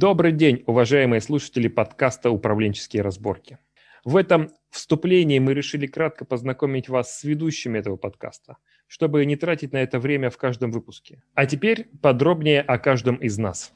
[0.00, 3.58] Добрый день, уважаемые слушатели подкаста «Управленческие разборки».
[4.04, 9.72] В этом вступлении мы решили кратко познакомить вас с ведущими этого подкаста, чтобы не тратить
[9.72, 11.24] на это время в каждом выпуске.
[11.34, 13.72] А теперь подробнее о каждом из нас.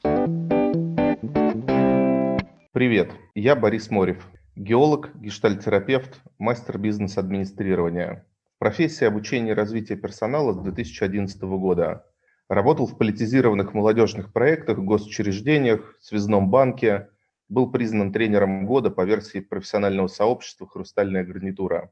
[2.71, 8.25] Привет, я Борис Морев, геолог, гештальтерапевт, мастер бизнес-администрирования.
[8.59, 12.05] Профессия обучения и развития персонала с 2011 года.
[12.53, 17.09] Работал в политизированных молодежных проектах, госучреждениях, связном банке,
[17.49, 21.91] был признан тренером года по версии профессионального сообщества «Хрустальная гарнитура».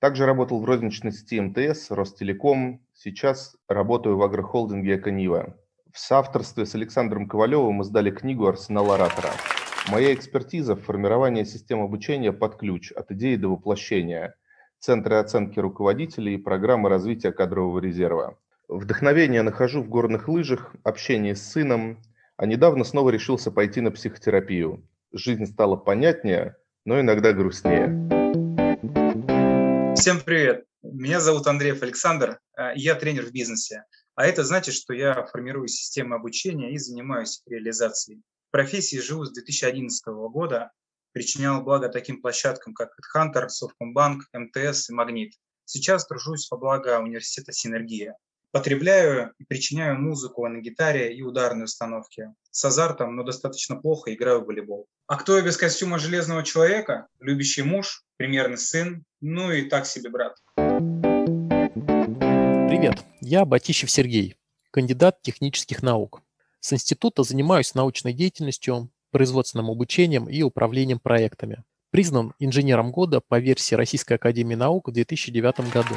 [0.00, 2.84] Также работал в розничной сети МТС, Ростелеком.
[2.92, 5.56] Сейчас работаю в агрохолдинге «Эконива».
[5.92, 9.30] В соавторстве с Александром Ковалевым мы сдали книгу «Арсенал оратора».
[9.92, 14.34] Моя экспертиза в формировании систем обучения под ключ от идеи до воплощения,
[14.80, 18.36] центры оценки руководителей и программы развития кадрового резерва.
[18.72, 22.00] Вдохновение нахожу в горных лыжах, общении с сыном,
[22.36, 24.88] а недавно снова решился пойти на психотерапию.
[25.10, 27.88] Жизнь стала понятнее, но иногда грустнее.
[29.96, 30.66] Всем привет!
[30.84, 33.86] Меня зовут Андреев Александр, э, я тренер в бизнесе.
[34.14, 38.22] А это значит, что я формирую системы обучения и занимаюсь реализацией.
[38.50, 40.70] В профессии живу с 2011 года,
[41.10, 45.32] причинял благо таким площадкам, как HeadHunter, Совкомбанк, МТС и Магнит.
[45.64, 48.14] Сейчас тружусь во благо университета «Синергия».
[48.52, 52.34] Потребляю и причиняю музыку на гитаре и ударной установке.
[52.50, 54.88] С азартом, но достаточно плохо играю в волейбол.
[55.06, 57.06] А кто я без костюма железного человека?
[57.20, 60.34] Любящий муж, примерный сын, ну и так себе брат.
[62.68, 64.34] Привет, я Батищев Сергей,
[64.72, 66.20] кандидат технических наук.
[66.58, 71.62] С института занимаюсь научной деятельностью, производственным обучением и управлением проектами.
[71.92, 75.94] Признан инженером года по версии Российской Академии Наук в 2009 году.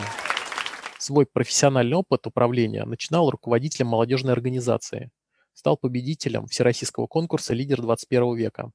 [1.03, 5.11] Свой профессиональный опыт управления начинал руководителем молодежной организации.
[5.51, 8.71] Стал победителем всероссийского конкурса «Лидер 21 века».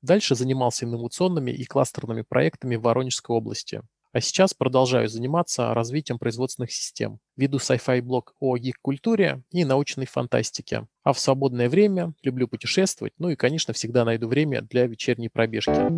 [0.00, 3.82] Дальше занимался инновационными и кластерными проектами в Воронежской области.
[4.12, 7.18] А сейчас продолжаю заниматься развитием производственных систем.
[7.36, 10.86] Веду sci-fi блог о гик-культуре и научной фантастике.
[11.02, 15.90] А в свободное время люблю путешествовать, ну и, конечно, всегда найду время для вечерней пробежки.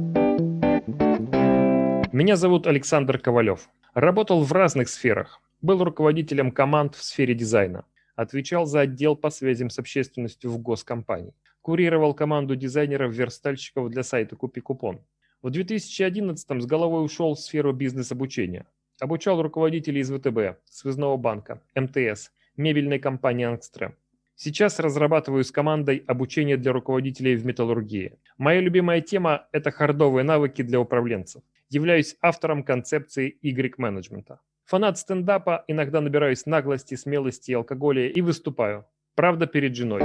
[2.17, 3.69] Меня зовут Александр Ковалев.
[3.93, 5.43] Работал в разных сферах.
[5.65, 7.87] Был руководителем команд в сфере дизайна.
[8.17, 11.33] Отвечал за отдел по связям с общественностью в госкомпании.
[11.63, 15.01] Курировал команду дизайнеров-верстальщиков для сайта «Купи купон».
[15.41, 18.67] В 2011 с головой ушел в сферу бизнес-обучения.
[19.01, 23.95] Обучал руководителей из ВТБ, Связного банка, МТС, мебельной компании «Ангстрем».
[24.37, 28.19] Сейчас разрабатываю с командой обучение для руководителей в металлургии.
[28.37, 31.43] Моя любимая тема– это хардовые навыки для управленцев.
[31.71, 34.41] Являюсь автором концепции Y-менеджмента.
[34.67, 38.87] Фанат стендапа, иногда набираюсь наглости, смелости и алкоголя и выступаю.
[39.15, 40.01] Правда, перед женой.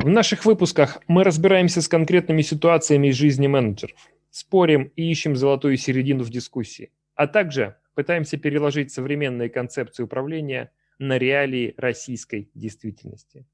[0.00, 3.98] В наших выпусках мы разбираемся с конкретными ситуациями из жизни менеджеров,
[4.30, 11.18] спорим и ищем золотую середину в дискуссии, а также пытаемся переложить современные концепции управления на
[11.18, 13.44] реалии российской действительности.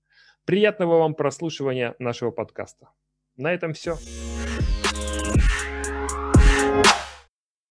[0.44, 2.90] Приятного вам прослушивания нашего подкаста.
[3.36, 3.96] На этом все.